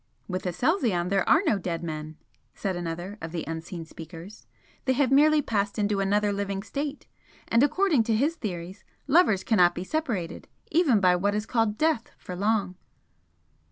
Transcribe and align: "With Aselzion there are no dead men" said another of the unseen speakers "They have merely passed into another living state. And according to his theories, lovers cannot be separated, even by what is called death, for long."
"With 0.27 0.47
Aselzion 0.47 1.09
there 1.09 1.29
are 1.29 1.43
no 1.45 1.59
dead 1.59 1.83
men" 1.83 2.17
said 2.55 2.75
another 2.75 3.19
of 3.21 3.31
the 3.31 3.45
unseen 3.47 3.85
speakers 3.85 4.47
"They 4.85 4.93
have 4.93 5.11
merely 5.11 5.43
passed 5.43 5.77
into 5.77 5.99
another 5.99 6.33
living 6.33 6.63
state. 6.63 7.05
And 7.49 7.61
according 7.61 8.01
to 8.05 8.15
his 8.15 8.35
theories, 8.35 8.83
lovers 9.05 9.43
cannot 9.43 9.75
be 9.75 9.83
separated, 9.83 10.47
even 10.71 11.01
by 11.01 11.15
what 11.15 11.35
is 11.35 11.45
called 11.45 11.77
death, 11.77 12.09
for 12.17 12.35
long." 12.35 12.77